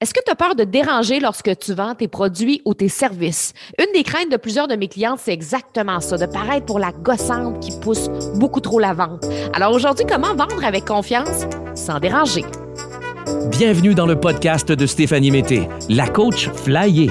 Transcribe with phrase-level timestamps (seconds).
[0.00, 3.52] Est-ce que tu as peur de déranger lorsque tu vends tes produits ou tes services?
[3.80, 6.92] Une des craintes de plusieurs de mes clientes, c'est exactement ça, de paraître pour la
[6.92, 9.26] gossante qui pousse beaucoup trop la vente.
[9.54, 12.44] Alors aujourd'hui, comment vendre avec confiance sans déranger?
[13.50, 17.10] Bienvenue dans le podcast de Stéphanie Mété, la coach flyée.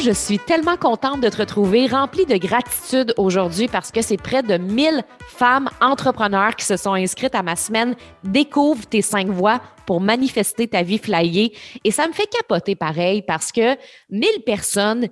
[0.00, 4.42] je suis tellement contente de te retrouver, remplie de gratitude aujourd'hui parce que c'est près
[4.42, 9.60] de 1000 femmes entrepreneurs qui se sont inscrites à ma semaine Découvre tes cinq voies
[9.86, 11.54] pour manifester ta vie flyée.
[11.84, 13.76] Et ça me fait capoter pareil parce que
[14.08, 15.08] 1000 personnes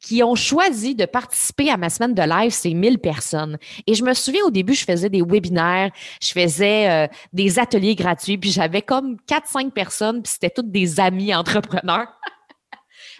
[0.00, 3.56] qui ont choisi de participer à ma semaine de live, c'est 1000 personnes.
[3.86, 7.94] Et je me souviens au début, je faisais des webinaires, je faisais euh, des ateliers
[7.94, 12.08] gratuits, puis j'avais comme 4-5 personnes, puis c'était toutes des amis entrepreneurs.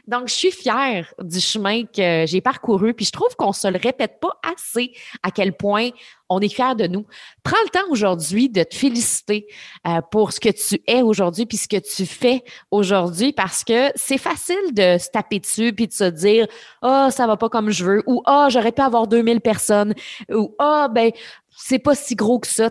[0.07, 3.79] Donc, je suis fière du chemin que j'ai parcouru, puis je trouve qu'on se le
[3.83, 5.91] répète pas assez à quel point
[6.29, 7.07] on est fier de nous.
[7.43, 9.47] Prends le temps aujourd'hui de te féliciter
[9.87, 13.91] euh, pour ce que tu es aujourd'hui puis ce que tu fais aujourd'hui parce que
[13.95, 16.47] c'est facile de se taper dessus puis de se dire
[16.83, 19.95] "Ah, oh, ça va pas comme je veux" ou "Ah, j'aurais pu avoir 2000 personnes"
[20.31, 21.11] ou "Ah, oh, ben
[21.57, 22.71] c'est pas si gros que ça."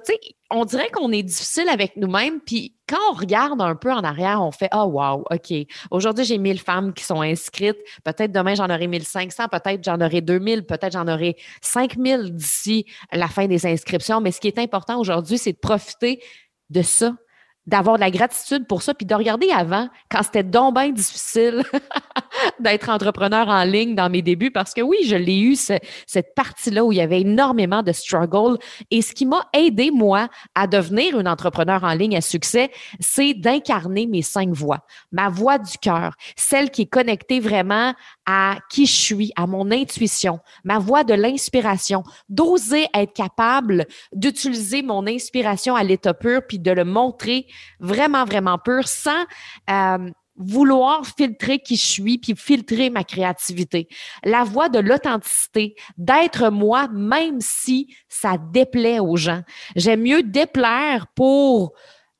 [0.51, 4.41] On dirait qu'on est difficile avec nous-mêmes puis quand on regarde un peu en arrière,
[4.41, 5.53] on fait Ah, oh, wow, OK.
[5.89, 7.77] Aujourd'hui, j'ai 1000 femmes qui sont inscrites.
[8.03, 13.27] Peut-être demain, j'en aurai 1500, peut-être j'en aurai 2000, peut-être j'en aurai 5000 d'ici la
[13.27, 14.21] fin des inscriptions.
[14.21, 16.21] Mais ce qui est important aujourd'hui, c'est de profiter
[16.69, 17.15] de ça,
[17.65, 21.63] d'avoir la gratitude pour ça, puis de regarder avant, quand c'était donc bien difficile
[22.59, 26.83] d'être entrepreneur en ligne dans mes débuts, parce que oui, je l'ai eu, cette partie-là
[26.83, 28.57] où il y avait énormément de struggle.
[28.91, 33.33] Et ce qui m'a aidé, moi, à devenir une entrepreneur en ligne à succès, c'est
[33.33, 34.79] d'incarner mes cinq voix.
[35.11, 37.93] Ma voix du cœur, celle qui est connectée vraiment
[38.25, 44.81] à qui je suis, à mon intuition, ma voix de l'inspiration, d'oser être capable d'utiliser
[44.81, 47.47] mon inspiration à l'état pur, puis de le montrer
[47.79, 49.25] vraiment, vraiment pur, sans
[49.69, 53.87] euh, vouloir filtrer qui je suis, puis filtrer ma créativité.
[54.23, 59.41] La voix de l'authenticité, d'être moi, même si ça déplaît aux gens.
[59.75, 61.73] J'aime mieux déplaire pour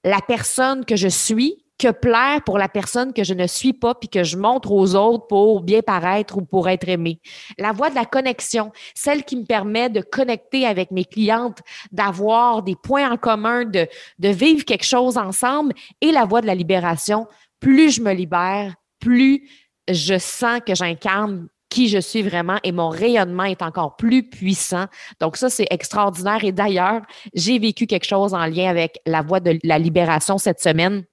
[0.04, 3.96] la personne que je suis que plaire pour la personne que je ne suis pas
[3.96, 7.20] puis que je montre aux autres pour bien paraître ou pour être aimé.
[7.58, 11.60] La voix de la connexion, celle qui me permet de connecter avec mes clientes,
[11.92, 13.88] d'avoir des points en commun, de,
[14.20, 17.28] de vivre quelque chose ensemble et la voix de la libération.
[17.60, 19.50] Plus je me libère, plus
[19.90, 24.86] je sens que j'incarne qui je suis vraiment et mon rayonnement est encore plus puissant.
[25.20, 26.44] Donc ça, c'est extraordinaire.
[26.44, 27.02] Et d'ailleurs,
[27.34, 31.04] j'ai vécu quelque chose en lien avec la voix de la libération cette semaine.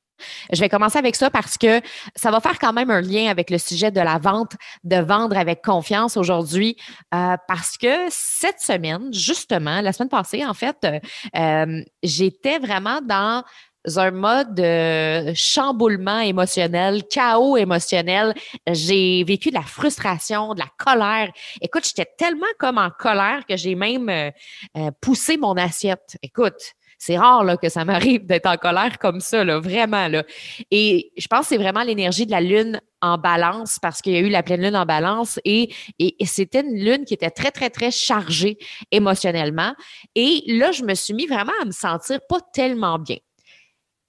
[0.53, 1.81] Je vais commencer avec ça parce que
[2.17, 4.53] ça va faire quand même un lien avec le sujet de la vente,
[4.85, 6.77] de vendre avec confiance aujourd'hui,
[7.15, 10.99] euh, parce que cette semaine, justement, la semaine passée, en fait, euh,
[11.37, 13.43] euh, j'étais vraiment dans
[13.97, 18.35] un mode de chamboulement émotionnel, chaos émotionnel.
[18.71, 21.33] J'ai vécu de la frustration, de la colère.
[21.63, 24.33] Écoute, j'étais tellement comme en colère que j'ai même
[25.01, 26.19] poussé mon assiette.
[26.23, 30.07] Écoute, c'est rare là, que ça m'arrive d'être en colère comme ça, là, vraiment.
[30.07, 30.23] Là.
[30.71, 34.17] Et je pense que c'est vraiment l'énergie de la lune en balance parce qu'il y
[34.17, 37.51] a eu la pleine lune en balance et, et, c'était une lune qui était très,
[37.51, 38.59] très, très chargée
[38.93, 39.75] émotionnellement.
[40.15, 43.17] Et là, je me suis mis vraiment à me sentir pas tellement bien.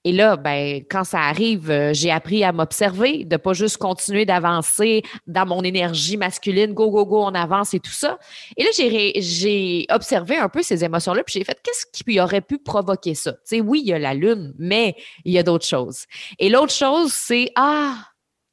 [0.04, 4.24] Et là, ben, quand ça arrive, euh, j'ai appris à m'observer, de pas juste continuer
[4.24, 8.18] d'avancer dans mon énergie masculine, go, go, go, on avance et tout ça.
[8.56, 12.58] Et là, j'ai observé un peu ces émotions-là, puis j'ai fait, qu'est-ce qui aurait pu
[12.58, 13.32] provoquer ça?
[13.32, 16.06] Tu sais, oui, il y a la lune, mais il y a d'autres choses.
[16.40, 17.94] Et l'autre chose, c'est, ah,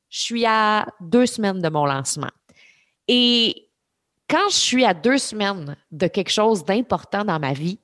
[0.10, 2.32] je suis à deux semaines de mon lancement.
[3.08, 3.70] Et
[4.30, 7.80] quand je suis à deux semaines de quelque chose d'important dans ma vie,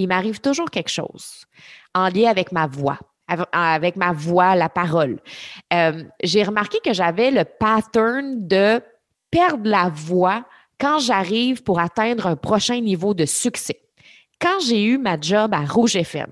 [0.00, 1.44] il m'arrive toujours quelque chose
[1.94, 2.98] en lien avec ma voix,
[3.52, 5.20] avec ma voix, la parole.
[5.72, 8.80] Euh, j'ai remarqué que j'avais le pattern de
[9.30, 10.44] perdre la voix
[10.78, 13.80] quand j'arrive pour atteindre un prochain niveau de succès.
[14.40, 16.30] Quand j'ai eu ma job à Rouge FM,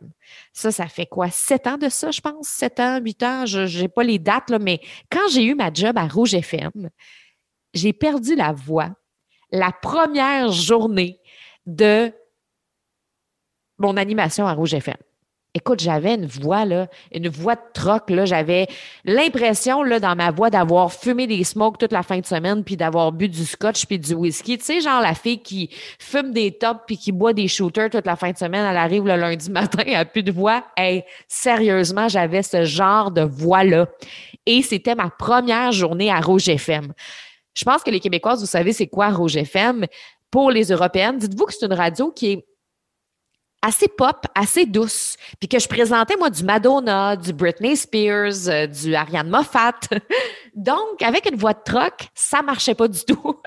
[0.52, 1.30] ça, ça fait quoi?
[1.30, 2.48] Sept ans de ça, je pense?
[2.48, 4.80] Sept ans, huit ans, je n'ai pas les dates, mais
[5.10, 6.88] quand j'ai eu ma job à Rouge FM,
[7.74, 8.90] j'ai perdu la voix
[9.50, 11.20] la première journée
[11.66, 12.12] de
[13.78, 14.96] mon animation à Rouge FM.
[15.54, 18.12] Écoute, j'avais une voix, là, une voix de troc.
[18.24, 18.66] J'avais
[19.04, 22.76] l'impression, là, dans ma voix, d'avoir fumé des smokes toute la fin de semaine, puis
[22.76, 24.58] d'avoir bu du scotch puis du whisky.
[24.58, 28.06] Tu sais, genre la fille qui fume des tops puis qui boit des shooters toute
[28.06, 30.64] la fin de semaine, elle arrive le lundi matin, elle a plus de voix.
[30.76, 33.88] Hey, sérieusement, j'avais ce genre de voix-là.
[34.44, 36.92] Et c'était ma première journée à Rouge FM.
[37.54, 39.86] Je pense que les Québécoises, vous savez, c'est quoi Rouge FM?
[40.30, 42.44] Pour les Européennes, dites-vous que c'est une radio qui est
[43.68, 48.66] assez pop, assez douce, puis que je présentais moi du Madonna, du Britney Spears, euh,
[48.66, 49.78] du Ariane Moffat.
[50.54, 53.40] Donc, avec une voix de troc, ça marchait pas du tout.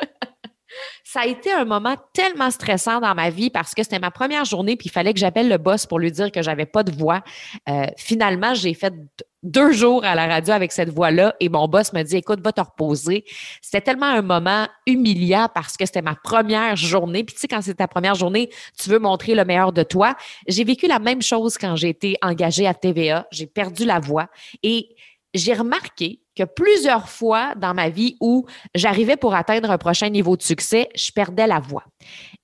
[1.03, 4.45] ça a été un moment tellement stressant dans ma vie parce que c'était ma première
[4.45, 6.91] journée, puis il fallait que j'appelle le boss pour lui dire que j'avais pas de
[6.91, 7.21] voix.
[7.67, 8.93] Euh, finalement, j'ai fait
[9.43, 12.51] deux jours à la radio avec cette voix-là et mon boss me dit écoute va
[12.51, 13.25] te reposer.
[13.61, 17.23] C'était tellement un moment humiliant parce que c'était ma première journée.
[17.23, 18.49] Puis tu sais quand c'est ta première journée
[18.79, 20.15] tu veux montrer le meilleur de toi.
[20.47, 24.27] J'ai vécu la même chose quand j'ai été engagée à TVA j'ai perdu la voix
[24.63, 24.95] et
[25.33, 30.37] j'ai remarqué que plusieurs fois dans ma vie où j'arrivais pour atteindre un prochain niveau
[30.37, 31.83] de succès, je perdais la voix.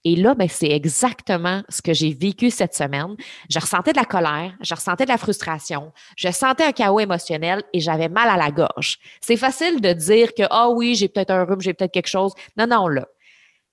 [0.04, 3.16] Et là, ben, c'est exactement ce que j'ai vécu cette semaine.
[3.50, 7.64] Je ressentais de la colère, je ressentais de la frustration, je sentais un chaos émotionnel
[7.74, 8.98] et j'avais mal à la gorge.
[9.22, 12.34] C'est facile de dire que, ah oui, j'ai peut-être un rhume, j'ai peut-être quelque chose.
[12.58, 13.08] Non, non, là.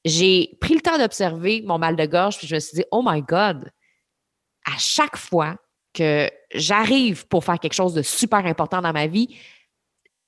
[0.05, 3.03] J'ai pris le temps d'observer mon mal de gorge, puis je me suis dit, oh
[3.05, 3.71] my God,
[4.67, 5.57] à chaque fois
[5.95, 9.35] que j'arrive pour faire quelque chose de super important dans ma vie,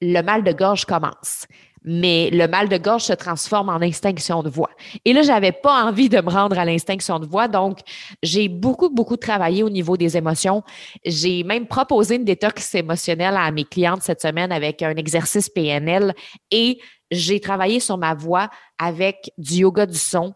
[0.01, 1.47] le mal de gorge commence.
[1.89, 4.71] Mais le mal de gorge se transforme en extinction de voix.
[5.05, 7.47] Et là, j'avais pas envie de me rendre à l'extinction de voix.
[7.47, 7.79] Donc,
[8.25, 10.65] j'ai beaucoup, beaucoup travaillé au niveau des émotions.
[11.05, 16.13] J'ai même proposé une détox émotionnelle à mes clientes cette semaine avec un exercice PNL
[16.51, 16.81] et
[17.13, 20.35] j'ai travaillé sur ma voix avec du yoga du son.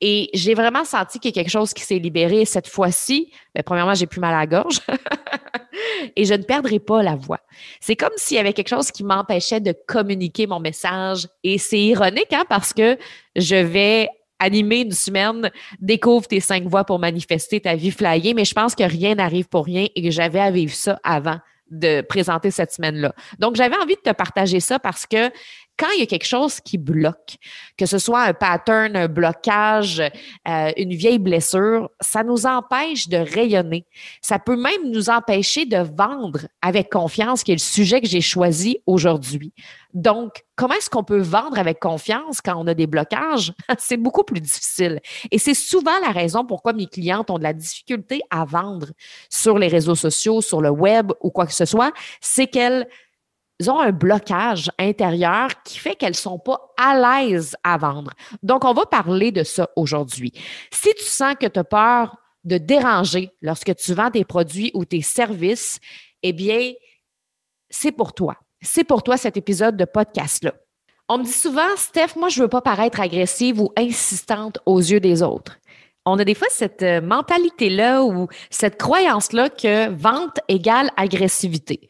[0.00, 3.32] Et j'ai vraiment senti qu'il y a quelque chose qui s'est libéré cette fois-ci.
[3.54, 4.80] Ben, premièrement, j'ai plus mal à la gorge.
[6.16, 7.40] et je ne perdrai pas la voix.
[7.80, 11.28] C'est comme s'il y avait quelque chose qui m'empêchait de communiquer mon message.
[11.42, 12.98] Et c'est ironique, hein, parce que
[13.36, 14.08] je vais
[14.38, 18.74] animer une semaine, découvre tes cinq voix pour manifester ta vie flyée, mais je pense
[18.74, 21.38] que rien n'arrive pour rien et que j'avais à vivre ça avant
[21.70, 23.14] de présenter cette semaine-là.
[23.38, 25.30] Donc, j'avais envie de te partager ça parce que
[25.78, 27.36] quand il y a quelque chose qui bloque,
[27.76, 33.18] que ce soit un pattern, un blocage, euh, une vieille blessure, ça nous empêche de
[33.18, 33.86] rayonner.
[34.20, 38.20] Ça peut même nous empêcher de vendre avec confiance, qui est le sujet que j'ai
[38.20, 39.52] choisi aujourd'hui.
[39.94, 43.52] Donc, comment est-ce qu'on peut vendre avec confiance quand on a des blocages?
[43.78, 45.00] c'est beaucoup plus difficile.
[45.30, 48.88] Et c'est souvent la raison pourquoi mes clientes ont de la difficulté à vendre
[49.30, 52.86] sur les réseaux sociaux, sur le web ou quoi que ce soit, c'est qu'elles
[53.66, 58.12] ont un blocage intérieur qui fait qu'elles sont pas à l'aise à vendre.
[58.42, 60.32] Donc, on va parler de ça aujourd'hui.
[60.70, 64.84] Si tu sens que tu as peur de déranger lorsque tu vends tes produits ou
[64.84, 65.80] tes services,
[66.22, 66.72] eh bien,
[67.68, 68.36] c'est pour toi.
[68.60, 70.54] C'est pour toi cet épisode de podcast-là.
[71.08, 75.00] On me dit souvent, Steph, moi, je veux pas paraître agressive ou insistante aux yeux
[75.00, 75.58] des autres.
[76.04, 81.88] On a des fois cette euh, mentalité-là ou cette croyance-là que vente égale agressivité.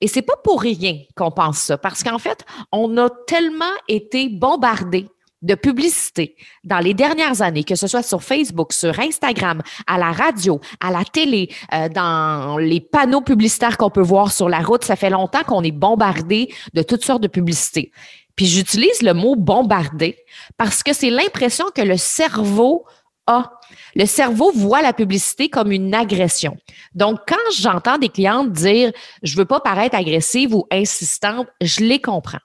[0.00, 4.28] Et c'est pas pour rien qu'on pense ça, parce qu'en fait, on a tellement été
[4.28, 5.08] bombardés
[5.44, 10.10] de publicité dans les dernières années, que ce soit sur Facebook, sur Instagram, à la
[10.10, 14.84] radio, à la télé, euh, dans les panneaux publicitaires qu'on peut voir sur la route.
[14.84, 17.92] Ça fait longtemps qu'on est bombardé de toutes sortes de publicités.
[18.36, 20.16] Puis j'utilise le mot bombardé
[20.56, 22.84] parce que c'est l'impression que le cerveau
[23.26, 23.50] a.
[23.94, 26.56] Le cerveau voit la publicité comme une agression.
[26.94, 32.00] Donc, quand j'entends des clientes dire je veux pas paraître agressive ou insistante, je les
[32.00, 32.40] comprends.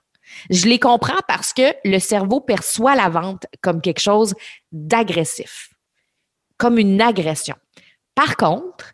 [0.48, 4.34] Je les comprends parce que le cerveau perçoit la vente comme quelque chose
[4.72, 5.70] d'agressif,
[6.56, 7.56] comme une agression.
[8.14, 8.92] Par contre,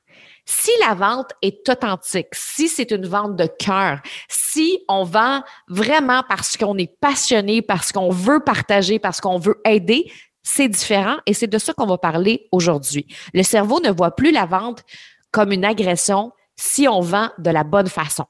[0.49, 6.23] si la vente est authentique, si c'est une vente de cœur, si on vend vraiment
[6.29, 10.11] parce qu'on est passionné, parce qu'on veut partager, parce qu'on veut aider,
[10.47, 13.05] c'est différent et c'est de ça qu'on va parler aujourd'hui.
[13.35, 14.85] Le cerveau ne voit plus la vente
[15.33, 18.27] comme une agression si on vend de la bonne façon.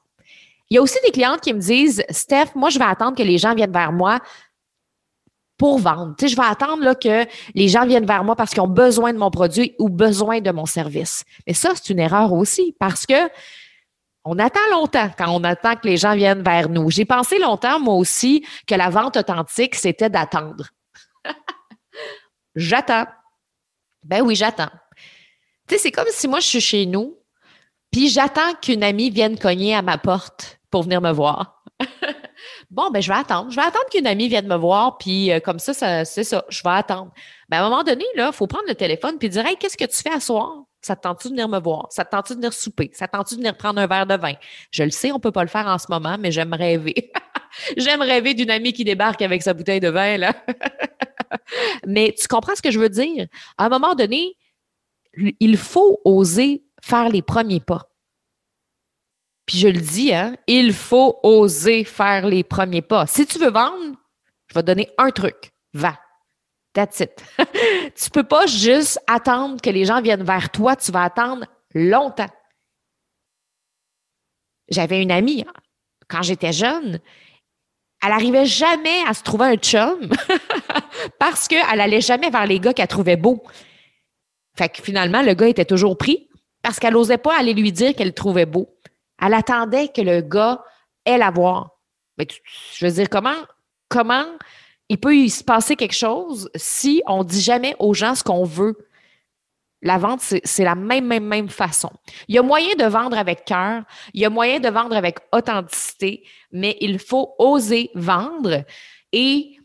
[0.69, 3.21] Il y a aussi des clientes qui me disent, Steph, moi, je vais attendre que
[3.21, 4.19] les gens viennent vers moi
[5.59, 6.15] pour vendre.
[6.17, 9.13] Tu sais, je vais attendre que les gens viennent vers moi parce qu'ils ont besoin
[9.13, 11.23] de mon produit ou besoin de mon service.
[11.45, 13.29] Mais ça, c'est une erreur aussi parce que
[14.25, 16.89] on attend longtemps quand on attend que les gens viennent vers nous.
[16.89, 20.71] J'ai pensé longtemps, moi aussi, que la vente authentique, c'était d'attendre.
[22.57, 23.05] J'attends.
[24.03, 24.71] Ben oui, j'attends.
[25.67, 27.19] Tu sais, c'est comme si moi, je suis chez nous,
[27.91, 31.63] puis j'attends qu'une amie vienne cogner à ma porte pour venir me voir.
[32.71, 33.51] bon, ben je vais attendre.
[33.51, 36.63] Je vais attendre qu'une amie vienne me voir, puis euh, comme ça, c'est ça, je
[36.63, 37.11] vais attendre.
[37.47, 39.85] Ben, à un moment donné, il faut prendre le téléphone puis dire Hey, qu'est-ce que
[39.85, 40.63] tu fais à soir?
[40.81, 41.87] Ça te tente-tu de venir me voir?
[41.91, 42.89] Ça te tente-tu de venir souper?
[42.93, 44.33] Ça te tente-tu de venir prendre un verre de vin?
[44.71, 47.11] Je le sais, on peut pas le faire en ce moment, mais j'aime rêver.
[47.77, 50.33] j'aime rêver d'une amie qui débarque avec sa bouteille de vin, là.
[51.87, 53.27] mais tu comprends ce que je veux dire?
[53.57, 54.35] À un moment donné,
[55.39, 57.89] il faut oser faire les premiers pas.
[59.45, 63.07] Puis je le dis, hein, il faut oser faire les premiers pas.
[63.07, 63.95] Si tu veux vendre,
[64.47, 65.51] je vais te donner un truc.
[65.73, 65.97] Va.
[66.73, 67.23] That's it.
[67.95, 72.29] tu peux pas juste attendre que les gens viennent vers toi, tu vas attendre longtemps.
[74.69, 75.53] J'avais une amie, hein,
[76.09, 76.99] quand j'étais jeune,
[78.03, 80.09] elle n'arrivait jamais à se trouver un chum
[81.19, 83.43] parce qu'elle allait jamais vers les gars qu'elle trouvait beaux.
[84.57, 86.29] Fait que finalement, le gars était toujours pris
[86.63, 88.75] parce qu'elle n'osait pas aller lui dire qu'elle le trouvait beau.
[89.21, 90.63] Elle attendait que le gars
[91.05, 91.71] ait la voir.
[92.17, 92.27] Mais
[92.73, 93.35] je veux dire, comment,
[93.89, 94.25] comment
[94.89, 98.43] il peut y se passer quelque chose si on dit jamais aux gens ce qu'on
[98.43, 98.77] veut?
[99.83, 101.91] La vente, c'est la même, même, même façon.
[102.27, 103.83] Il y a moyen de vendre avec cœur,
[104.15, 108.63] il y a moyen de vendre avec authenticité, mais il faut oser vendre.
[109.11, 109.56] Et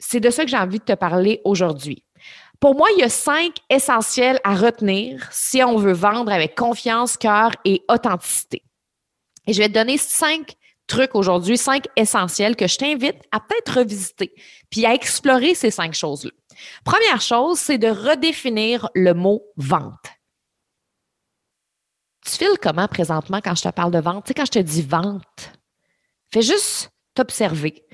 [0.00, 2.04] c'est de ça que j'ai envie de te parler aujourd'hui.
[2.58, 7.16] Pour moi, il y a cinq essentiels à retenir si on veut vendre avec confiance,
[7.16, 8.62] cœur et authenticité.
[9.46, 13.78] Et je vais te donner cinq trucs aujourd'hui, cinq essentiels que je t'invite à peut-être
[13.78, 14.34] revisiter,
[14.70, 16.32] puis à explorer ces cinq choses-là.
[16.84, 19.94] Première chose, c'est de redéfinir le mot vente.
[22.26, 24.24] Tu files comment présentement quand je te parle de vente?
[24.24, 25.52] Tu sais, quand je te dis vente,
[26.32, 27.86] fais juste t'observer.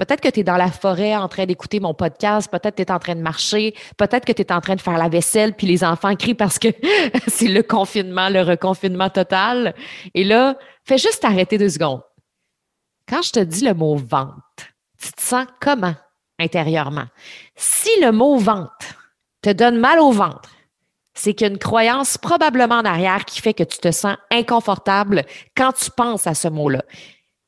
[0.00, 2.88] Peut-être que tu es dans la forêt en train d'écouter mon podcast, peut-être que tu
[2.88, 5.52] es en train de marcher, peut-être que tu es en train de faire la vaisselle,
[5.52, 6.68] puis les enfants crient parce que
[7.28, 9.74] c'est le confinement, le reconfinement total.
[10.14, 12.00] Et là, fais juste t'arrêter deux secondes.
[13.10, 14.32] Quand je te dis le mot vente,
[14.98, 15.96] tu te sens comment
[16.38, 17.04] intérieurement?
[17.54, 18.70] Si le mot vente
[19.42, 20.48] te donne mal au ventre,
[21.12, 24.16] c'est qu'il y a une croyance probablement en arrière qui fait que tu te sens
[24.30, 26.84] inconfortable quand tu penses à ce mot-là.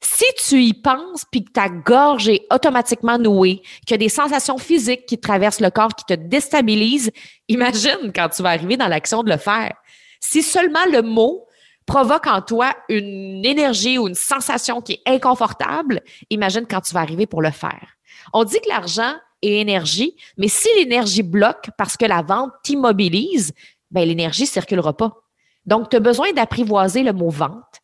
[0.02, 4.08] Si tu y penses puis que ta gorge est automatiquement nouée, qu'il y a des
[4.08, 7.12] sensations physiques qui traversent le corps qui te déstabilisent,
[7.48, 9.74] imagine quand tu vas arriver dans l'action de le faire.
[10.20, 11.46] Si seulement le mot
[11.86, 17.00] provoque en toi une énergie ou une sensation qui est inconfortable, imagine quand tu vas
[17.00, 17.96] arriver pour le faire.
[18.32, 23.52] On dit que l'argent est énergie, mais si l'énergie bloque parce que la vente t'immobilise,
[23.90, 25.22] ben l'énergie circulera pas.
[25.66, 27.80] Donc, tu as besoin d'apprivoiser le mot vente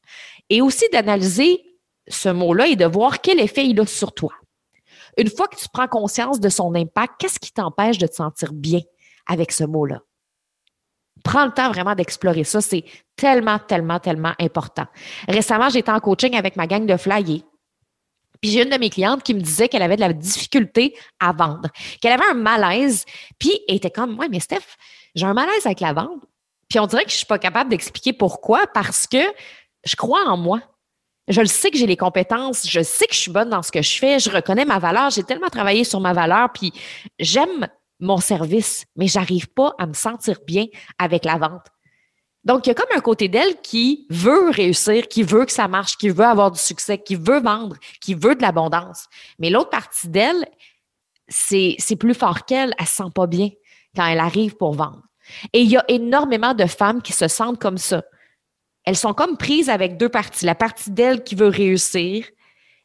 [0.51, 1.63] et aussi d'analyser
[2.09, 4.33] ce mot-là et de voir quel effet il a sur toi.
[5.17, 8.53] Une fois que tu prends conscience de son impact, qu'est-ce qui t'empêche de te sentir
[8.53, 8.81] bien
[9.27, 10.01] avec ce mot-là?
[11.25, 12.61] Prends le temps vraiment d'explorer ça.
[12.61, 12.85] C'est
[13.17, 14.87] tellement, tellement, tellement important.
[15.27, 17.43] Récemment, j'étais en coaching avec ma gang de flyers.
[18.41, 21.33] Puis j'ai une de mes clientes qui me disait qu'elle avait de la difficulté à
[21.33, 21.69] vendre,
[22.01, 23.05] qu'elle avait un malaise.
[23.39, 24.77] Puis elle était comme, ouais, mais Steph,
[25.17, 26.23] j'ai un malaise avec la vente.
[26.69, 29.19] Puis on dirait que je suis pas capable d'expliquer pourquoi, parce que
[29.85, 30.61] je crois en moi.
[31.29, 33.71] Je le sais que j'ai les compétences, je sais que je suis bonne dans ce
[33.71, 36.73] que je fais, je reconnais ma valeur, j'ai tellement travaillé sur ma valeur, puis
[37.19, 37.69] j'aime
[38.01, 40.67] mon service, mais j'arrive pas à me sentir bien
[40.99, 41.67] avec la vente.
[42.45, 45.69] Donc, il y a comme un côté d'elle qui veut réussir, qui veut que ça
[45.69, 49.07] marche, qui veut avoir du succès, qui veut vendre, qui veut de l'abondance.
[49.39, 50.47] Mais l'autre partie d'elle,
[51.29, 53.51] c'est, plus fort qu'elle, elle se sent pas bien
[53.95, 55.03] quand elle arrive pour vendre.
[55.53, 58.03] Et il y a énormément de femmes qui se sentent comme ça.
[58.89, 60.47] Elles sont comme prises avec deux parties.
[60.47, 62.25] La partie d'elle qui veut réussir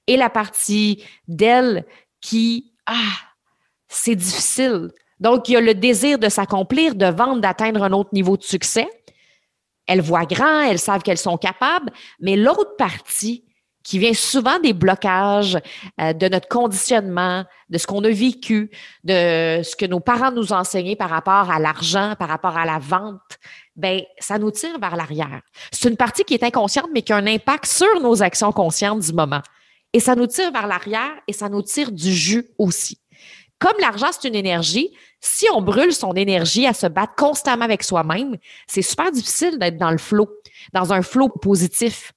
[0.06, 1.86] et la partie d'elle
[2.20, 3.14] qui, ah,
[3.88, 4.92] c'est difficile.
[5.22, 8.44] Donc, il y a le désir de s'accomplir, de vendre, d'atteindre un autre niveau de
[8.44, 8.90] succès.
[9.88, 13.46] Elles voient grand, elles savent qu'elles sont capables, mais l'autre partie
[13.84, 15.58] qui vient souvent des blocages
[16.00, 18.72] euh, de notre conditionnement, de ce qu'on a vécu,
[19.04, 22.66] de ce que nos parents nous ont enseigné par rapport à l'argent, par rapport à
[22.66, 23.38] la vente,
[23.76, 25.42] ben ça nous tire vers l'arrière.
[25.72, 29.00] C'est une partie qui est inconsciente, mais qui a un impact sur nos actions conscientes
[29.00, 29.42] du moment.
[29.92, 33.00] Et ça nous tire vers l'arrière et ça nous tire du jus aussi.
[33.60, 37.84] Comme l'argent, c'est une énergie, si on brûle son énergie à se battre constamment avec
[37.84, 38.38] soi-même,
[38.68, 40.30] c'est super difficile d'être dans le flot,
[40.74, 42.12] dans un flot positif.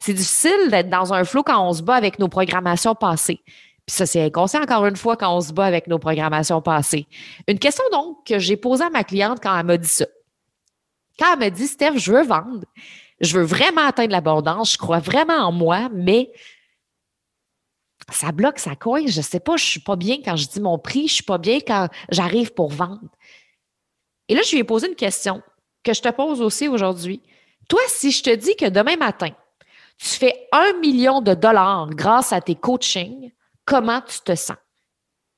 [0.00, 3.42] C'est difficile d'être dans un flot quand on se bat avec nos programmations passées.
[3.86, 7.06] Puis ça, c'est inconscient encore une fois quand on se bat avec nos programmations passées.
[7.46, 10.06] Une question donc que j'ai posée à ma cliente quand elle m'a dit ça.
[11.18, 12.64] Quand elle m'a dit, Steph, je veux vendre,
[13.20, 16.32] je veux vraiment atteindre l'abondance, je crois vraiment en moi, mais
[18.10, 19.10] ça bloque, ça coince.
[19.10, 21.38] Je sais pas, je suis pas bien quand je dis mon prix, je suis pas
[21.38, 23.10] bien quand j'arrive pour vendre.
[24.28, 25.42] Et là, je lui ai posé une question
[25.82, 27.22] que je te pose aussi aujourd'hui.
[27.68, 29.30] Toi, si je te dis que demain matin,
[30.00, 33.32] tu fais un million de dollars grâce à tes coachings,
[33.66, 34.56] comment tu te sens?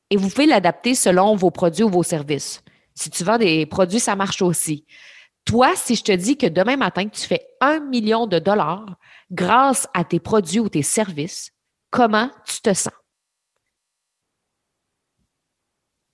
[0.09, 2.63] Et vous pouvez l'adapter selon vos produits ou vos services.
[2.95, 4.87] Si tu vends des produits, ça marche aussi.
[5.45, 8.87] Toi, si je te dis que demain matin, tu fais un million de dollars
[9.33, 11.51] grâce à tes produits ou tes services,
[11.91, 12.93] comment tu te sens?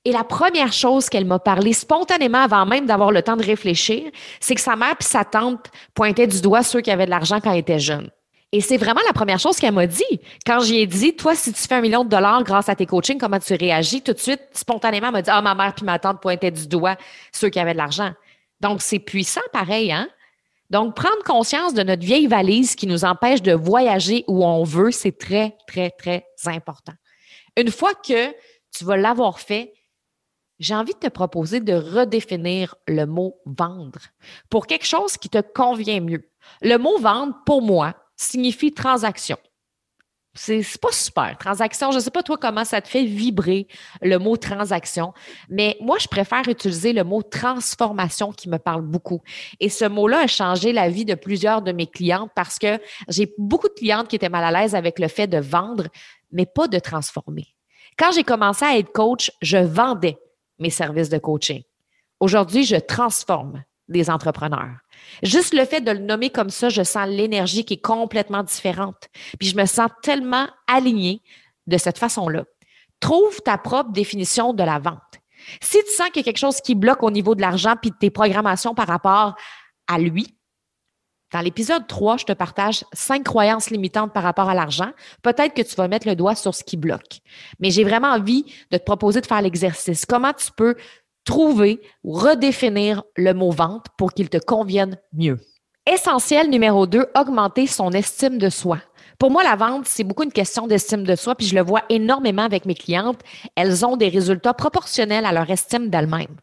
[0.07, 4.11] Et la première chose qu'elle m'a parlé spontanément avant même d'avoir le temps de réfléchir,
[4.41, 7.41] c'est que sa mère et sa tante pointaient du doigt ceux qui avaient de l'argent
[7.43, 8.11] quand ils étaient jeunes.
[8.51, 10.21] Et c'est vraiment la première chose qu'elle m'a dit.
[10.47, 12.87] Quand j'y ai dit, toi, si tu fais un million de dollars grâce à tes
[12.87, 14.01] coachings, comment tu réagis?
[14.01, 16.67] Tout de suite, spontanément, elle m'a dit, ah, ma mère puis ma tante pointaient du
[16.67, 16.97] doigt
[17.31, 18.13] ceux qui avaient de l'argent.
[18.61, 20.09] Donc, c'est puissant pareil, hein?
[20.71, 24.91] Donc, prendre conscience de notre vieille valise qui nous empêche de voyager où on veut,
[24.91, 26.93] c'est très, très, très important.
[27.57, 28.31] Une fois que
[28.77, 29.73] tu vas l'avoir fait,
[30.59, 34.01] j'ai envie de te proposer de redéfinir le mot vendre
[34.51, 36.29] pour quelque chose qui te convient mieux.
[36.63, 39.39] Le mot vendre, pour moi, signifie transaction.
[40.35, 41.37] C'est pas super.
[41.39, 43.67] Transaction, je ne sais pas toi comment ça te fait vibrer
[44.03, 45.13] le mot transaction,
[45.49, 49.21] mais moi, je préfère utiliser le mot transformation qui me parle beaucoup.
[49.59, 53.35] Et ce mot-là a changé la vie de plusieurs de mes clientes parce que j'ai
[53.39, 55.89] beaucoup de clientes qui étaient mal à l'aise avec le fait de vendre,
[56.31, 57.47] mais pas de transformer.
[57.99, 60.19] Quand j'ai commencé à être coach, je vendais
[60.61, 61.63] mes services de coaching.
[62.21, 64.77] Aujourd'hui, je transforme des entrepreneurs.
[65.23, 69.09] Juste le fait de le nommer comme ça, je sens l'énergie qui est complètement différente.
[69.39, 71.23] Puis je me sens tellement alignée
[71.67, 72.45] de cette façon-là.
[73.01, 74.99] Trouve ta propre définition de la vente.
[75.61, 77.91] Si tu sens qu'il y a quelque chose qui bloque au niveau de l'argent puis
[77.91, 79.37] de tes programmations par rapport
[79.87, 80.35] à lui,
[81.33, 84.91] dans l'épisode 3, je te partage cinq croyances limitantes par rapport à l'argent.
[85.23, 87.21] Peut-être que tu vas mettre le doigt sur ce qui bloque.
[87.61, 90.07] Mais j'ai vraiment envie de te proposer de faire l'exercice.
[90.07, 90.75] Comment tu peux
[91.29, 95.39] trouver ou redéfinir le mot vente pour qu'il te convienne mieux.
[95.87, 98.79] Essentiel numéro 2, augmenter son estime de soi.
[99.19, 101.83] Pour moi, la vente, c'est beaucoup une question d'estime de soi, puis je le vois
[101.91, 103.21] énormément avec mes clientes.
[103.57, 106.37] Elles ont des résultats proportionnels à leur estime d'elles-mêmes.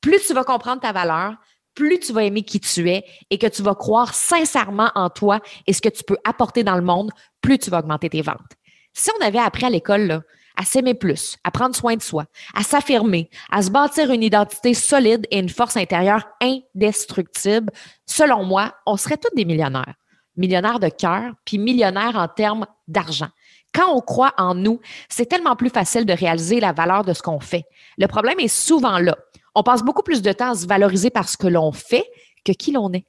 [0.00, 1.34] Plus tu vas comprendre ta valeur,
[1.74, 5.40] plus tu vas aimer qui tu es et que tu vas croire sincèrement en toi
[5.66, 7.10] et ce que tu peux apporter dans le monde,
[7.42, 8.56] plus tu vas augmenter tes ventes.
[8.94, 10.22] Si on avait appris à l'école,
[10.56, 14.74] à s'aimer plus, à prendre soin de soi, à s'affirmer, à se bâtir une identité
[14.74, 17.72] solide et une force intérieure indestructible,
[18.06, 19.94] selon moi, on serait tous des millionnaires.
[20.36, 23.28] Millionnaires de cœur, puis millionnaires en termes d'argent.
[23.74, 27.22] Quand on croit en nous, c'est tellement plus facile de réaliser la valeur de ce
[27.22, 27.64] qu'on fait.
[27.98, 29.16] Le problème est souvent là.
[29.54, 32.04] On passe beaucoup plus de temps à se valoriser par ce que l'on fait
[32.44, 33.06] que qui l'on est.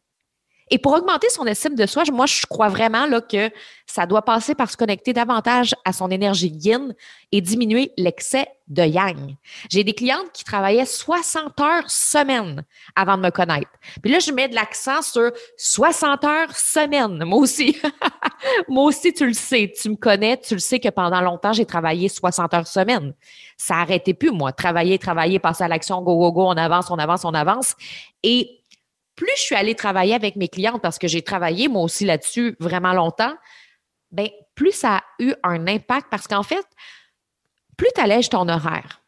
[0.69, 3.49] Et pour augmenter son estime de soi, moi, je crois vraiment là, que
[3.85, 6.95] ça doit passer par se connecter davantage à son énergie yin
[7.31, 9.35] et diminuer l'excès de yang.
[9.69, 12.63] J'ai des clientes qui travaillaient 60 heures semaine
[12.95, 13.69] avant de me connaître.
[14.01, 17.23] Puis là, je mets de l'accent sur 60 heures semaine.
[17.25, 17.77] Moi aussi.
[18.67, 19.73] Moi aussi, tu le sais.
[19.79, 23.13] Tu me connais, tu le sais que pendant longtemps, j'ai travaillé 60 heures semaine.
[23.57, 24.51] Ça n'arrêtait plus, moi.
[24.51, 27.75] Travailler, travailler, passer à l'action, go, go, go, on avance, on avance, on avance.
[28.23, 28.62] Et
[29.15, 32.55] plus je suis allée travailler avec mes clientes parce que j'ai travaillé moi aussi là-dessus
[32.59, 33.33] vraiment longtemps,
[34.11, 36.65] ben plus ça a eu un impact parce qu'en fait,
[37.77, 39.01] plus tu allèges ton horaire,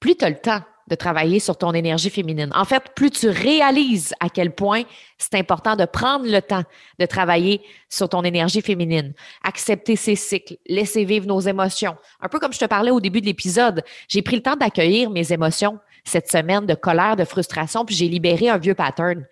[0.00, 2.50] plus tu as le temps de travailler sur ton énergie féminine.
[2.54, 4.82] En fait, plus tu réalises à quel point
[5.16, 6.64] c'est important de prendre le temps
[6.98, 9.14] de travailler sur ton énergie féminine,
[9.44, 11.96] accepter ses cycles, laisser vivre nos émotions.
[12.20, 15.08] Un peu comme je te parlais au début de l'épisode, j'ai pris le temps d'accueillir
[15.10, 19.24] mes émotions cette semaine de colère, de frustration, puis j'ai libéré un vieux pattern.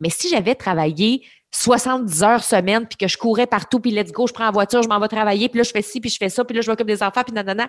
[0.00, 4.26] Mais si j'avais travaillé 70 heures semaine, puis que je courais partout, puis let's go,
[4.26, 6.16] je prends la voiture, je m'en vais travailler, puis là, je fais ci, puis je
[6.16, 7.68] fais ça, puis là, je m'occupe des enfants, puis nanana.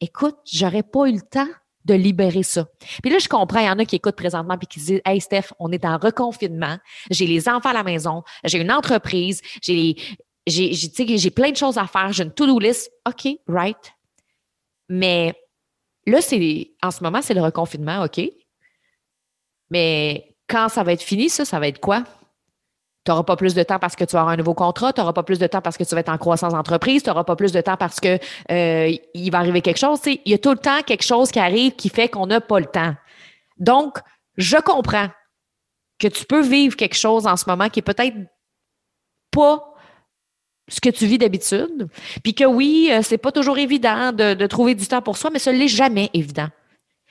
[0.00, 1.48] Écoute, j'aurais pas eu le temps
[1.84, 2.66] de libérer ça.
[3.02, 5.20] Puis là, je comprends, il y en a qui écoutent présentement puis qui disent Hey
[5.20, 6.76] Steph, on est en reconfinement,
[7.10, 9.96] j'ai les enfants à la maison, j'ai une entreprise, j'ai
[10.46, 12.90] j'ai j'ai plein de choses à faire, j'ai une to-do list.
[13.08, 13.94] OK, right.
[14.88, 15.34] Mais
[16.06, 18.20] Là, c'est en ce moment, c'est le reconfinement, OK?
[19.70, 22.04] Mais quand ça va être fini, ça, ça va être quoi?
[23.04, 25.12] Tu n'auras pas plus de temps parce que tu vas un nouveau contrat, tu n'auras
[25.12, 27.36] pas plus de temps parce que tu vas être en croissance d'entreprise, tu n'auras pas
[27.36, 28.18] plus de temps parce que
[28.50, 30.00] euh, il va arriver quelque chose.
[30.06, 32.60] Il y a tout le temps quelque chose qui arrive qui fait qu'on n'a pas
[32.60, 32.94] le temps.
[33.58, 33.98] Donc,
[34.36, 35.08] je comprends
[35.98, 38.16] que tu peux vivre quelque chose en ce moment qui est peut-être
[39.30, 39.69] pas
[40.70, 41.88] ce que tu vis d'habitude.
[42.22, 45.38] Puis que oui, euh, c'est pas toujours évident de, trouver du temps pour soi, mais
[45.38, 46.48] ce n'est jamais évident.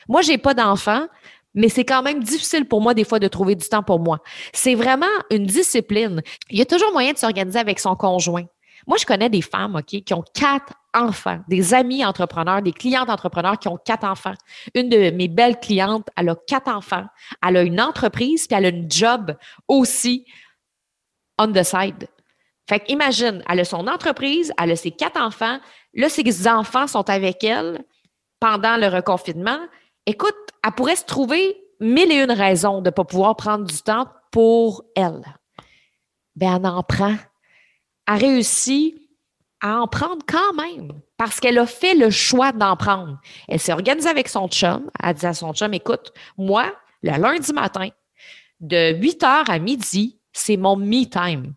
[0.08, 1.06] Moi, j'ai pas d'enfant,
[1.54, 4.20] mais c'est quand même difficile pour moi des fois de trouver du temps pour moi.
[4.54, 6.22] C'est vraiment une discipline.
[6.50, 8.46] Il y a toujours moyen de s'organiser avec son conjoint.
[8.88, 13.10] Moi, je connais des femmes, OK, qui ont quatre enfants, des amis entrepreneurs, des clientes
[13.10, 14.34] entrepreneurs qui ont quatre enfants.
[14.74, 17.06] Une de mes belles clientes, elle a quatre enfants.
[17.46, 19.36] Elle a une entreprise, puis elle a une job
[19.68, 20.26] aussi
[21.40, 22.08] on the side.
[22.70, 25.58] Fait qu'imagine, elle a son entreprise, elle a ses quatre enfants.
[25.96, 27.84] Là, ses enfants sont avec elle
[28.40, 29.58] pendant le reconfinement.
[30.06, 33.82] Écoute, elle pourrait se trouver mille et une raisons de ne pas pouvoir prendre du
[33.82, 35.24] temps pour elle.
[36.36, 37.16] Ben, elle en prend.
[38.08, 38.96] Elle réussit
[39.62, 43.18] à en prendre quand même parce qu'elle a fait le choix d'en prendre.
[43.48, 44.92] Elle s'est organisée avec son chum.
[45.02, 47.90] Elle dit à son chum, écoute, moi, le lundi matin,
[48.60, 51.56] de 8 h à midi, c'est mon me time.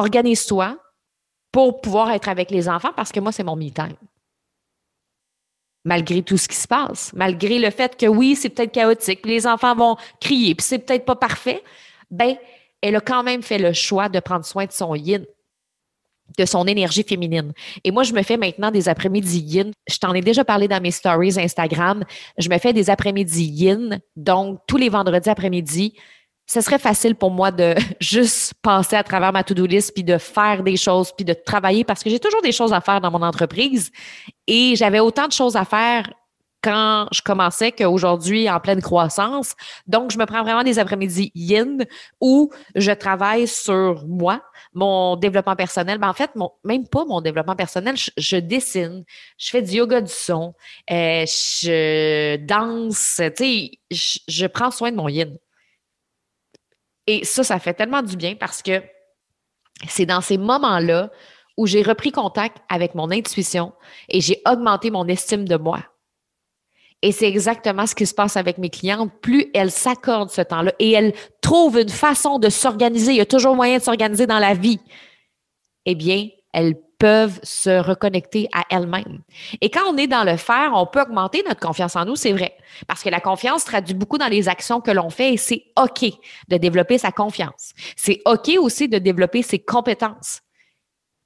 [0.00, 0.78] Organise-toi
[1.52, 3.96] pour pouvoir être avec les enfants parce que moi, c'est mon me time.
[5.84, 9.32] Malgré tout ce qui se passe, malgré le fait que oui, c'est peut-être chaotique, puis
[9.32, 11.62] les enfants vont crier, puis c'est peut-être pas parfait,
[12.10, 12.36] ben,
[12.80, 15.26] elle a quand même fait le choix de prendre soin de son yin
[16.38, 17.52] de son énergie féminine.
[17.84, 19.72] Et moi, je me fais maintenant des après-midi yin.
[19.88, 22.04] Je t'en ai déjà parlé dans mes stories Instagram.
[22.38, 24.00] Je me fais des après-midi yin.
[24.16, 25.94] Donc, tous les vendredis après-midi,
[26.50, 30.18] ce serait facile pour moi de juste passer à travers ma to-do list puis de
[30.18, 33.12] faire des choses puis de travailler parce que j'ai toujours des choses à faire dans
[33.12, 33.92] mon entreprise
[34.48, 36.12] et j'avais autant de choses à faire
[36.60, 39.54] quand je commençais qu'aujourd'hui en pleine croissance.
[39.86, 41.86] Donc, je me prends vraiment des après-midi yin
[42.20, 44.42] où je travaille sur moi,
[44.74, 45.96] mon développement personnel.
[45.96, 49.04] Ben, en fait, mon, même pas mon développement personnel, je, dessine,
[49.38, 50.52] je fais du yoga du son,
[50.90, 55.38] euh, je danse, tu sais, je, je prends soin de mon yin.
[57.06, 58.82] Et ça, ça fait tellement du bien parce que
[59.88, 61.10] c'est dans ces moments-là
[61.56, 63.72] où j'ai repris contact avec mon intuition
[64.08, 65.84] et j'ai augmenté mon estime de moi.
[67.02, 69.10] Et c'est exactement ce qui se passe avec mes clientes.
[69.22, 73.26] Plus elles s'accordent ce temps-là et elles trouvent une façon de s'organiser, il y a
[73.26, 74.80] toujours moyen de s'organiser dans la vie,
[75.86, 79.22] eh bien, elles peuvent se reconnecter à elles-mêmes.
[79.62, 82.32] Et quand on est dans le faire, on peut augmenter notre confiance en nous, c'est
[82.32, 82.54] vrai.
[82.86, 86.04] Parce que la confiance traduit beaucoup dans les actions que l'on fait et c'est OK
[86.48, 87.72] de développer sa confiance.
[87.96, 90.42] C'est OK aussi de développer ses compétences.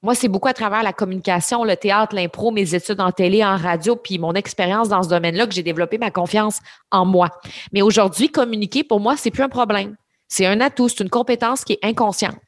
[0.01, 3.57] Moi, c'est beaucoup à travers la communication, le théâtre, l'impro, mes études en télé, en
[3.57, 6.59] radio, puis mon expérience dans ce domaine-là que j'ai développé ma confiance
[6.89, 7.29] en moi.
[7.73, 9.97] Mais aujourd'hui, communiquer, pour moi, c'est plus un problème.
[10.29, 12.44] C'est un atout, c'est une compétence qui est inconsciente.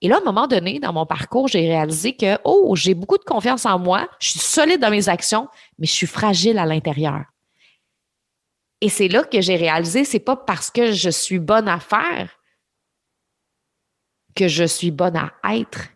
[0.00, 3.18] Et là, à un moment donné, dans mon parcours, j'ai réalisé que, oh, j'ai beaucoup
[3.18, 6.66] de confiance en moi, je suis solide dans mes actions, mais je suis fragile à
[6.66, 7.24] l'intérieur.
[8.80, 12.30] Et c'est là que j'ai réalisé, c'est pas parce que je suis bonne à faire
[14.36, 15.88] que je suis bonne à être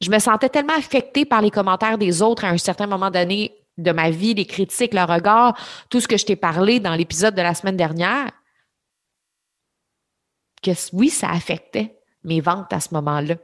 [0.00, 3.56] je me sentais tellement affectée par les commentaires des autres à un certain moment donné
[3.78, 5.58] de ma vie, les critiques, le regard,
[5.90, 8.30] tout ce que je t'ai parlé dans l'épisode de la semaine dernière,
[10.62, 13.36] que oui, ça affectait mes ventes à ce moment-là.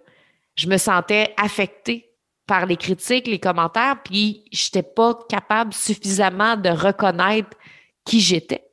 [0.54, 2.12] Je me sentais affectée
[2.46, 7.56] par les critiques, les commentaires, puis je n'étais pas capable suffisamment de reconnaître
[8.04, 8.68] qui j'étais.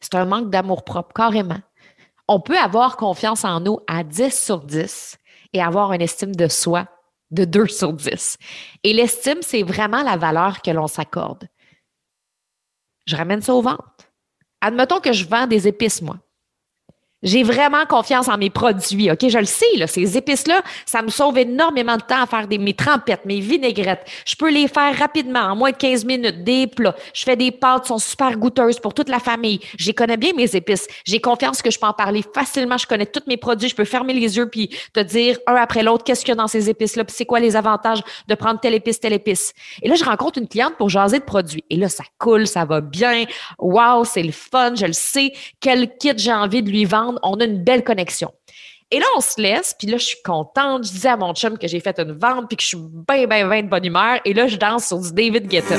[0.00, 1.60] C'est un manque d'amour propre, carrément.
[2.28, 5.18] On peut avoir confiance en nous à 10 sur 10
[5.54, 6.86] et avoir une estime de soi
[7.30, 8.36] de 2 sur 10.
[8.84, 11.48] Et l'estime, c'est vraiment la valeur que l'on s'accorde.
[13.06, 14.10] Je ramène ça aux ventes.
[14.60, 16.18] Admettons que je vends des épices, moi.
[17.22, 19.28] J'ai vraiment confiance en mes produits, OK?
[19.28, 22.74] Je le sais, là, ces épices-là, ça me sauve énormément de temps à faire mes
[22.74, 24.08] trempettes, mes vinaigrettes.
[24.24, 26.94] Je peux les faire rapidement, en moins de 15 minutes, des plats.
[27.12, 29.58] Je fais des pâtes, sont super goûteuses pour toute la famille.
[29.76, 30.86] J'y connais bien mes épices.
[31.04, 32.78] J'ai confiance que je peux en parler facilement.
[32.78, 33.68] Je connais tous mes produits.
[33.68, 36.36] Je peux fermer les yeux puis te dire un après l'autre qu'est-ce qu'il y a
[36.36, 39.52] dans ces épices-là, puis c'est quoi les avantages de prendre telle épice, telle épice?
[39.82, 41.64] Et là, je rencontre une cliente pour jaser de produits.
[41.68, 43.24] Et là, ça coule, ça va bien.
[43.58, 45.32] Wow, c'est le fun, je le sais.
[45.60, 48.32] Quel kit j'ai envie de lui vendre on a une belle connexion.
[48.90, 50.86] Et là, on se laisse, puis là, je suis contente.
[50.86, 53.26] Je disais à mon chum que j'ai fait une vente, puis que je suis bien,
[53.26, 54.18] bien, bien de bonne humeur.
[54.24, 55.76] Et là, je danse sur du David Guetta.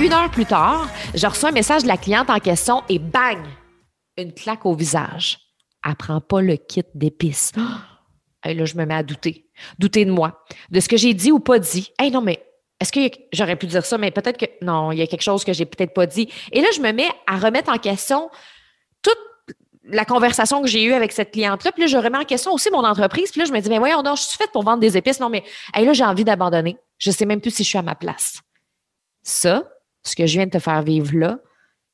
[0.00, 3.38] Une heure plus tard, je reçois un message de la cliente en question et bang!
[4.16, 5.41] Une claque au visage
[5.86, 7.52] elle prend pas le kit d'épices.
[8.44, 9.46] Et là, je me mets à douter.
[9.78, 11.92] Douter de moi, de ce que j'ai dit ou pas dit.
[11.98, 12.44] Hey, non, mais
[12.80, 15.44] est-ce que j'aurais pu dire ça, mais peut-être que non, il y a quelque chose
[15.44, 16.28] que j'ai peut-être pas dit.
[16.50, 18.28] Et là, je me mets à remettre en question
[19.02, 19.18] toute
[19.84, 21.70] la conversation que j'ai eue avec cette cliente-là.
[21.70, 23.30] Puis là, je remets en question aussi mon entreprise.
[23.30, 25.20] Puis là, je me dis, mais voyons, non, je suis faite pour vendre des épices.
[25.20, 26.76] Non, mais hey, là, j'ai envie d'abandonner.
[26.98, 28.40] Je sais même plus si je suis à ma place.
[29.22, 29.62] Ça,
[30.02, 31.38] ce que je viens de te faire vivre là,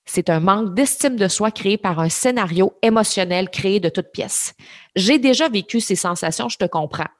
[0.08, 4.54] c'est un manque d'estime de soi créé par un scénario émotionnel créé de toutes pièces.
[4.96, 7.10] J'ai déjà vécu ces sensations, je te comprends,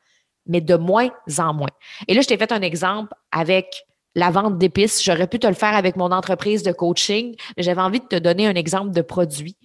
[0.46, 1.68] mais de moins en moins.
[2.08, 5.04] Et là, je t'ai fait un exemple avec la vente d'épices.
[5.04, 8.16] J'aurais pu te le faire avec mon entreprise de coaching, mais j'avais envie de te
[8.16, 9.58] donner un exemple de produit.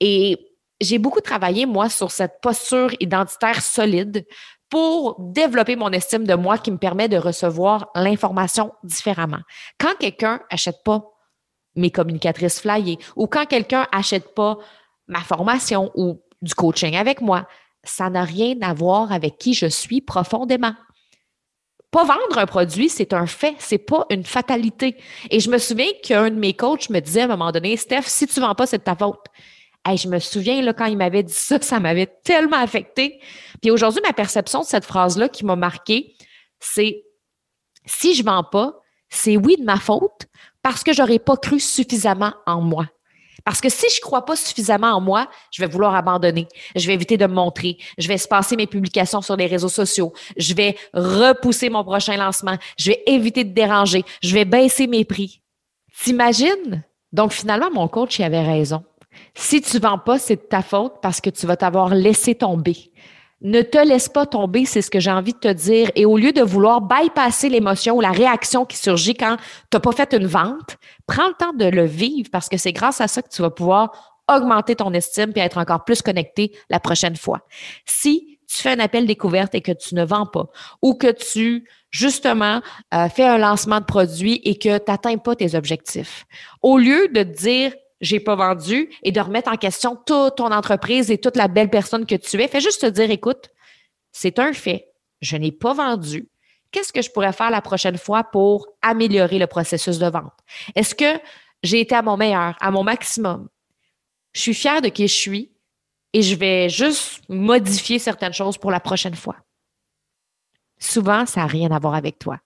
[0.00, 0.36] Et
[0.80, 4.26] j'ai beaucoup travaillé, moi, sur cette posture identitaire solide
[4.68, 9.40] pour développer mon estime de moi qui me permet de recevoir l'information différemment.
[9.80, 11.17] Quand quelqu'un achète pas
[11.78, 14.58] mes communicatrices flyées ou quand quelqu'un achète pas
[15.06, 17.46] ma formation ou du coaching avec moi,
[17.84, 20.74] ça n'a rien à voir avec qui je suis profondément.
[21.90, 24.96] Pas vendre un produit, c'est un fait, c'est pas une fatalité.
[25.30, 28.02] Et je me souviens qu'un de mes coachs me disait à un moment donné, Steph,
[28.02, 29.24] si tu vends pas, c'est de ta faute.
[29.90, 33.20] Et je me souviens, là, quand il m'avait dit ça, ça m'avait tellement affecté.
[33.62, 36.14] Puis aujourd'hui, ma perception de cette phrase-là qui m'a marqué,
[36.60, 37.04] c'est
[37.86, 40.26] si je vends pas, c'est oui de ma faute
[40.68, 42.84] parce que j'aurais pas cru suffisamment en moi.
[43.42, 46.46] Parce que si je ne crois pas suffisamment en moi, je vais vouloir abandonner.
[46.76, 47.78] Je vais éviter de me montrer.
[47.96, 50.12] Je vais espacer mes publications sur les réseaux sociaux.
[50.36, 52.58] Je vais repousser mon prochain lancement.
[52.78, 54.04] Je vais éviter de déranger.
[54.22, 55.40] Je vais baisser mes prix.
[56.04, 56.84] T'imagines?
[57.14, 58.84] Donc finalement, mon coach, il avait raison.
[59.34, 62.92] Si tu vends pas, c'est de ta faute parce que tu vas t'avoir laissé tomber.
[63.40, 65.90] Ne te laisse pas tomber, c'est ce que j'ai envie de te dire.
[65.94, 69.80] Et au lieu de vouloir bypasser l'émotion ou la réaction qui surgit quand tu n'as
[69.80, 73.06] pas fait une vente, prends le temps de le vivre parce que c'est grâce à
[73.06, 77.16] ça que tu vas pouvoir augmenter ton estime et être encore plus connecté la prochaine
[77.16, 77.40] fois.
[77.86, 80.46] Si tu fais un appel découverte et que tu ne vends pas
[80.82, 82.60] ou que tu justement
[82.92, 86.26] euh, fais un lancement de produit et que tu n'atteins pas tes objectifs,
[86.60, 90.52] au lieu de te dire j'ai pas vendu et de remettre en question toute ton
[90.52, 92.48] entreprise et toute la belle personne que tu es.
[92.48, 93.50] Fais juste te dire, écoute,
[94.12, 94.92] c'est un fait.
[95.20, 96.28] Je n'ai pas vendu.
[96.70, 100.32] Qu'est-ce que je pourrais faire la prochaine fois pour améliorer le processus de vente?
[100.74, 101.20] Est-ce que
[101.62, 103.48] j'ai été à mon meilleur, à mon maximum?
[104.32, 105.52] Je suis fière de qui je suis
[106.12, 109.36] et je vais juste modifier certaines choses pour la prochaine fois.
[110.78, 112.38] Souvent, ça n'a rien à voir avec toi,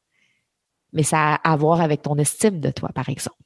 [0.92, 3.36] mais ça a à voir avec ton estime de toi, par exemple.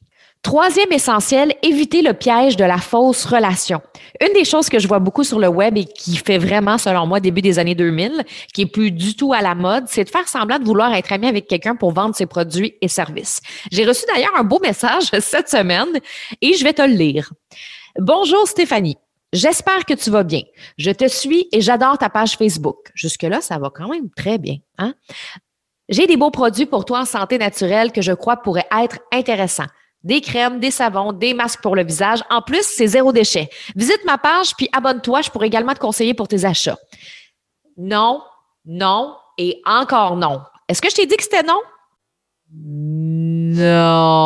[0.43, 3.83] Troisième essentiel, éviter le piège de la fausse relation.
[4.21, 7.05] Une des choses que je vois beaucoup sur le web et qui fait vraiment, selon
[7.07, 10.09] moi, début des années 2000, qui est plus du tout à la mode, c'est de
[10.09, 13.41] faire semblant de vouloir être ami avec quelqu'un pour vendre ses produits et services.
[13.73, 15.89] J'ai reçu d'ailleurs un beau message cette semaine
[16.41, 17.33] et je vais te le lire.
[17.99, 18.97] Bonjour Stéphanie.
[19.33, 20.43] J'espère que tu vas bien.
[20.79, 22.93] Je te suis et j'adore ta page Facebook.
[22.95, 24.59] Jusque-là, ça va quand même très bien.
[24.79, 24.95] Hein?
[25.89, 29.67] J'ai des beaux produits pour toi en santé naturelle que je crois pourraient être intéressants
[30.03, 32.23] des crèmes, des savons, des masques pour le visage.
[32.31, 33.49] En plus, c'est zéro déchet.
[33.75, 35.23] Visite ma page puis abonne-toi.
[35.23, 36.79] Je pourrais également te conseiller pour tes achats.
[37.77, 38.23] Non,
[38.65, 40.41] non et encore non.
[40.69, 41.61] Est-ce que je t'ai dit que c'était non?
[42.53, 44.17] Non.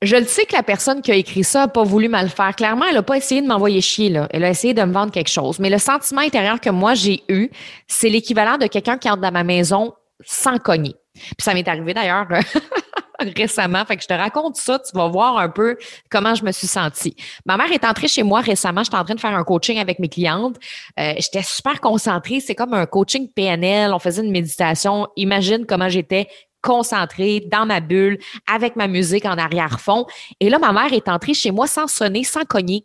[0.00, 2.54] Je le sais que la personne qui a écrit ça n'a pas voulu mal faire.
[2.54, 4.22] Clairement, elle n'a pas essayé de m'envoyer chier.
[4.30, 5.58] Elle a essayé de me vendre quelque chose.
[5.58, 7.50] Mais le sentiment intérieur que moi, j'ai eu,
[7.88, 9.92] c'est l'équivalent de quelqu'un qui entre dans ma maison
[10.24, 10.94] sans cogner.
[11.14, 12.28] Puis ça m'est arrivé d'ailleurs
[13.36, 13.84] récemment.
[13.84, 15.76] Fait que je te raconte ça, tu vas voir un peu
[16.10, 17.16] comment je me suis sentie.
[17.44, 18.82] Ma mère est entrée chez moi récemment.
[18.84, 20.56] J'étais en train de faire un coaching avec mes clientes.
[20.98, 22.40] Euh, j'étais super concentrée.
[22.40, 23.92] C'est comme un coaching PNL.
[23.92, 25.08] On faisait une méditation.
[25.16, 26.28] Imagine comment j'étais
[26.62, 28.18] concentrée dans ma bulle
[28.52, 30.06] avec ma musique en arrière-fond.
[30.40, 32.84] Et là, ma mère est entrée chez moi sans sonner, sans cogner.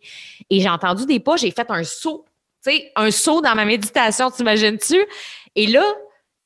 [0.50, 1.38] Et j'ai entendu des pas.
[1.38, 2.26] J'ai fait un saut.
[2.65, 5.04] Tu sais, un saut dans ma méditation, t'imagines-tu?
[5.56, 5.84] Et là,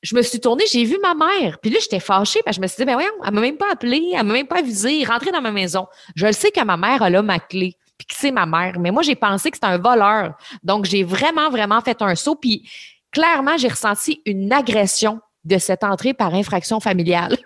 [0.02, 1.58] je me suis tournée, j'ai vu ma mère.
[1.60, 3.56] Puis là, j'étais fâchée parce que je me suis dit, ben voyons, elle m'a même
[3.56, 5.86] pas appelé, elle m'a même pas avisé, rentrée dans ma maison.
[6.14, 8.78] Je le sais que ma mère a là ma clé, puis que c'est ma mère.
[8.78, 10.36] Mais moi, j'ai pensé que c'était un voleur.
[10.62, 12.36] Donc, j'ai vraiment, vraiment fait un saut.
[12.36, 12.68] Puis
[13.10, 17.36] clairement, j'ai ressenti une agression de cette entrée par infraction familiale.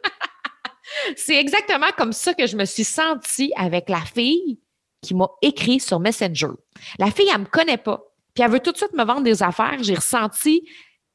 [1.16, 4.58] c'est exactement comme ça que je me suis sentie avec la fille
[5.00, 6.48] qui m'a écrit sur Messenger.
[6.98, 8.02] La fille, elle me connaît pas.
[8.34, 9.78] Puis elle veut tout de suite me vendre des affaires.
[9.82, 10.68] J'ai ressenti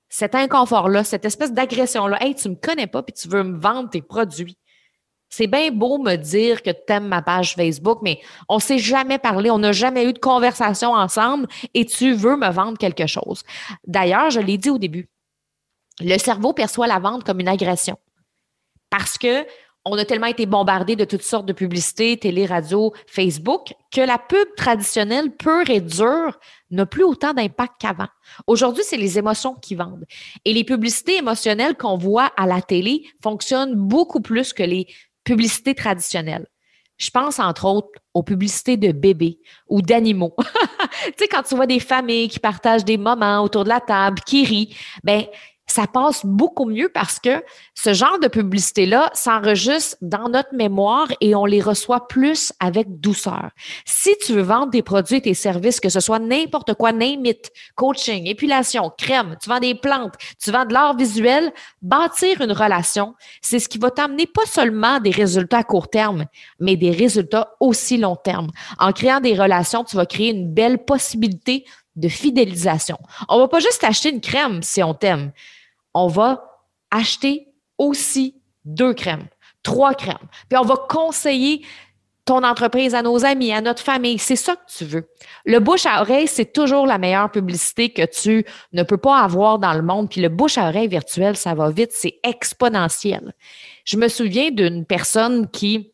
[0.10, 2.24] cet inconfort-là, cette espèce d'agression-là.
[2.24, 4.58] Hey, tu me connais pas puis tu veux me vendre tes produits.
[5.30, 9.20] C'est bien beau me dire que tu aimes ma page Facebook, mais on s'est jamais
[9.20, 13.44] parlé, on n'a jamais eu de conversation ensemble et tu veux me vendre quelque chose.
[13.86, 15.10] D'ailleurs, je l'ai dit au début,
[16.00, 17.98] le cerveau perçoit la vente comme une agression
[18.90, 19.46] parce que
[19.90, 24.18] on a tellement été bombardé de toutes sortes de publicités, télé, radio, Facebook, que la
[24.18, 26.38] pub traditionnelle pure et dure
[26.72, 28.08] n'a plus autant d'impact qu'avant.
[28.46, 30.06] Aujourd'hui, c'est les émotions qui vendent.
[30.46, 34.88] Et les publicités émotionnelles qu'on voit à la télé fonctionnent beaucoup plus que les
[35.24, 36.48] publicités traditionnelles.
[36.98, 40.36] Je pense entre autres aux publicités de bébés ou d'animaux.
[41.06, 44.20] tu sais, quand tu vois des familles qui partagent des moments autour de la table,
[44.26, 45.26] qui rient, ben
[45.68, 47.44] ça passe beaucoup mieux parce que
[47.76, 53.50] ce genre de publicité-là s'enregistre dans notre mémoire et on les reçoit plus avec douceur.
[53.86, 57.26] Si tu veux vendre des produits et tes services, que ce soit n'importe quoi, name
[57.26, 61.52] it, coaching, épilation, crème, tu vends des plantes, tu vends de l'art visuel,
[61.82, 66.26] bâtir une relation, c'est ce qui va t'amener pas seulement des résultats à court terme,
[66.60, 68.48] mais des résultats aussi long terme.
[68.80, 71.66] En créant des relations, tu vas créer une belle possibilité
[71.98, 72.98] de fidélisation.
[73.28, 75.32] On va pas juste acheter une crème si on t'aime
[75.94, 77.48] on va acheter
[77.78, 79.28] aussi deux crèmes,
[79.64, 80.18] trois crèmes.
[80.50, 81.66] Puis on va conseiller
[82.28, 84.20] ton entreprise à nos amis, à notre famille.
[84.20, 85.10] C'est ça que tu veux.
[85.46, 89.60] Le bouche à oreille, c'est toujours la meilleure publicité que tu ne peux pas avoir
[89.60, 90.10] dans le monde.
[90.10, 93.34] Puis le bouche à oreille virtuel, ça va vite, c'est exponentiel.
[93.86, 95.94] Je me souviens d'une personne qui,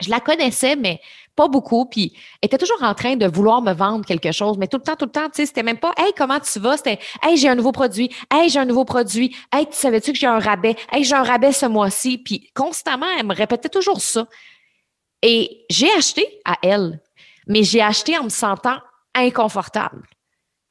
[0.00, 1.00] je la connaissais, mais
[1.34, 4.76] pas beaucoup, puis était toujours en train de vouloir me vendre quelque chose, mais tout
[4.76, 6.76] le temps, tout le temps, tu sais, c'était même pas Hey, comment tu vas?
[6.76, 10.18] C'était Hey, j'ai un nouveau produit, Hey, j'ai un nouveau produit, Hey, tu savais-tu que
[10.18, 10.76] j'ai un rabais?
[10.90, 12.18] Hey, j'ai un rabais ce mois-ci.
[12.18, 14.26] Puis constamment, elle me répétait toujours ça.
[15.22, 17.00] Et j'ai acheté à elle,
[17.46, 18.78] mais j'ai acheté en me sentant
[19.14, 20.02] inconfortable.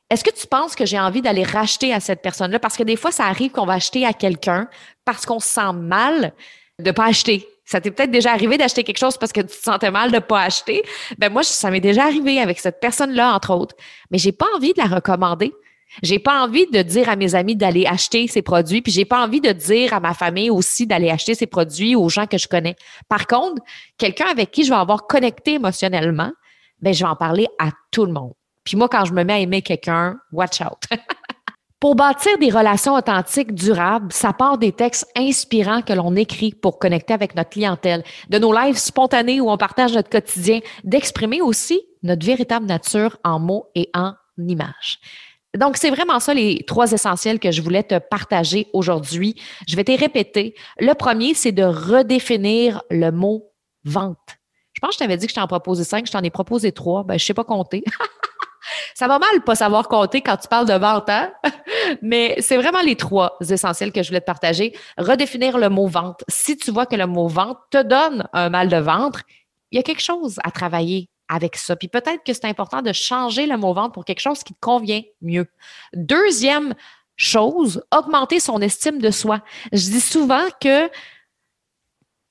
[0.09, 2.59] Est-ce que tu penses que j'ai envie d'aller racheter à cette personne-là?
[2.59, 4.67] Parce que des fois, ça arrive qu'on va acheter à quelqu'un
[5.05, 6.33] parce qu'on se sent mal
[6.79, 7.47] de ne pas acheter.
[7.71, 10.19] Ça t'est peut-être déjà arrivé d'acheter quelque chose parce que tu te sentais mal de
[10.19, 10.83] pas acheter.
[11.17, 13.77] Ben moi, ça m'est déjà arrivé avec cette personne-là, entre autres.
[14.09, 15.53] Mais j'ai pas envie de la recommander.
[16.03, 19.23] J'ai pas envie de dire à mes amis d'aller acheter ces produits, puis j'ai pas
[19.23, 22.49] envie de dire à ma famille aussi d'aller acheter ces produits aux gens que je
[22.49, 22.75] connais.
[23.07, 23.61] Par contre,
[23.97, 26.33] quelqu'un avec qui je vais avoir connecté émotionnellement,
[26.81, 28.33] ben je vais en parler à tout le monde.
[28.65, 30.83] Puis moi, quand je me mets à aimer quelqu'un, watch out.
[31.81, 36.77] Pour bâtir des relations authentiques durables, ça part des textes inspirants que l'on écrit pour
[36.77, 41.81] connecter avec notre clientèle, de nos lives spontanés où on partage notre quotidien, d'exprimer aussi
[42.03, 44.99] notre véritable nature en mots et en images.
[45.57, 49.33] Donc, c'est vraiment ça les trois essentiels que je voulais te partager aujourd'hui.
[49.67, 50.53] Je vais te répéter.
[50.79, 53.51] Le premier, c'est de redéfinir le mot
[53.85, 54.37] vente.
[54.73, 56.73] Je pense que je t'avais dit que je t'en proposais cinq, je t'en ai proposé
[56.73, 57.03] trois.
[57.03, 57.83] Ben, je sais pas compter.
[58.93, 61.31] Ça va mal pas savoir compter quand tu parles de vente, hein?
[62.01, 64.75] mais c'est vraiment les trois essentiels que je voulais te partager.
[64.97, 66.23] Redéfinir le mot vente.
[66.27, 69.23] Si tu vois que le mot vente te donne un mal de ventre,
[69.71, 71.75] il y a quelque chose à travailler avec ça.
[71.75, 74.59] Puis peut-être que c'est important de changer le mot vente pour quelque chose qui te
[74.59, 75.47] convient mieux.
[75.93, 76.75] Deuxième
[77.15, 79.41] chose, augmenter son estime de soi.
[79.71, 80.89] Je dis souvent que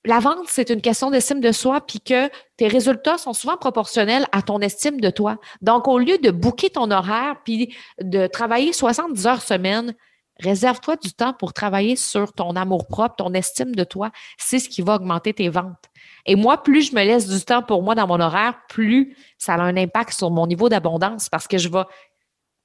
[0.04, 4.26] la vente, c'est une question d'estime de soi, puis que tes résultats sont souvent proportionnels
[4.32, 5.36] à ton estime de toi.
[5.60, 9.94] Donc, au lieu de bouquer ton horaire, puis de travailler 70 heures semaine,
[10.38, 14.10] réserve-toi du temps pour travailler sur ton amour propre, ton estime de toi.
[14.38, 15.90] C'est ce qui va augmenter tes ventes.
[16.24, 19.54] Et moi, plus je me laisse du temps pour moi dans mon horaire, plus ça
[19.54, 21.82] a un impact sur mon niveau d'abondance parce que je vais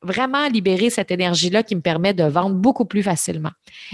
[0.01, 3.51] vraiment libérer cette énergie-là qui me permet de vendre beaucoup plus facilement.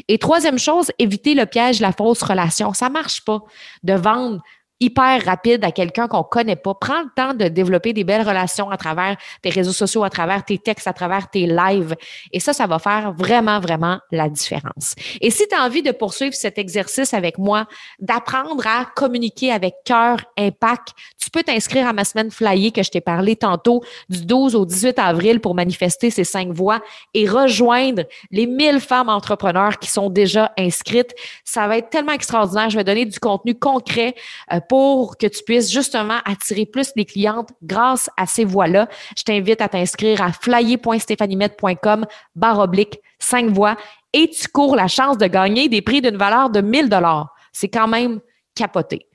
[0.07, 2.73] Et troisième chose, éviter le piège la fausse relation.
[2.73, 3.39] Ça marche pas
[3.83, 4.41] de vendre
[4.81, 6.73] hyper rapide à quelqu'un qu'on connaît pas.
[6.73, 10.43] Prends le temps de développer des belles relations à travers tes réseaux sociaux, à travers
[10.43, 11.95] tes textes, à travers tes lives.
[12.33, 14.95] Et ça, ça va faire vraiment, vraiment la différence.
[15.21, 17.67] Et si tu as envie de poursuivre cet exercice avec moi,
[17.99, 22.89] d'apprendre à communiquer avec cœur, impact, tu peux t'inscrire à ma semaine flyée que je
[22.89, 26.81] t'ai parlé tantôt du 12 au 18 avril pour manifester ces cinq voix
[27.13, 31.13] et rejoindre les 1000 femmes entrepreneurs qui sont déjà inscrites.
[31.45, 32.71] Ça va être tellement extraordinaire.
[32.71, 34.15] Je vais donner du contenu concret
[34.51, 38.87] euh, pour que tu puisses justement attirer plus les clientes grâce à ces voies-là.
[39.17, 42.05] Je t'invite à t'inscrire à flyer.stéphaniemet.com
[42.37, 43.75] barre oblique 5 voix
[44.13, 47.35] et tu cours la chance de gagner des prix d'une valeur de 1000 dollars.
[47.51, 48.21] C'est quand même
[48.55, 49.07] capoté.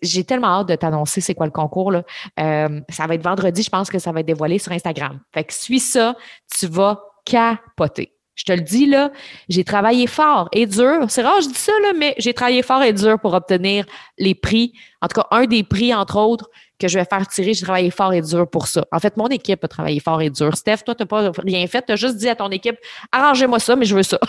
[0.00, 1.92] J'ai tellement hâte de t'annoncer c'est quoi le concours.
[1.92, 2.02] Là.
[2.40, 5.20] Euh, ça va être vendredi, je pense que ça va être dévoilé sur Instagram.
[5.34, 6.16] Fait que suis ça,
[6.58, 8.17] tu vas capoter.
[8.38, 9.10] Je te le dis, là,
[9.48, 11.06] j'ai travaillé fort et dur.
[11.08, 13.84] C'est rare, je dis ça, là, mais j'ai travaillé fort et dur pour obtenir
[14.16, 14.72] les prix.
[15.02, 16.48] En tout cas, un des prix, entre autres,
[16.78, 18.84] que je vais faire tirer, j'ai travaillé fort et dur pour ça.
[18.92, 20.56] En fait, mon équipe a travaillé fort et dur.
[20.56, 21.84] Steph, toi, tu n'as pas rien fait.
[21.84, 22.76] Tu as juste dit à ton équipe,
[23.10, 24.20] arrangez-moi ça, mais je veux ça.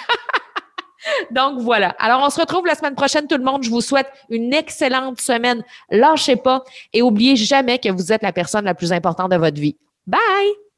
[1.31, 1.89] Donc voilà.
[1.99, 3.61] Alors, on se retrouve la semaine prochaine, tout le monde.
[3.61, 5.63] Je vous souhaite une excellente semaine.
[5.91, 9.61] Lâchez pas et oubliez jamais que vous êtes la personne la plus importante de votre
[9.61, 9.77] vie.
[10.07, 10.68] Bye!